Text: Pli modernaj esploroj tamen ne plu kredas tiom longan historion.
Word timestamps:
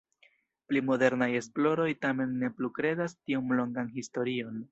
Pli 0.71 0.79
modernaj 0.87 1.27
esploroj 1.41 1.85
tamen 2.07 2.33
ne 2.45 2.51
plu 2.57 2.71
kredas 2.79 3.17
tiom 3.19 3.55
longan 3.61 3.95
historion. 4.01 4.59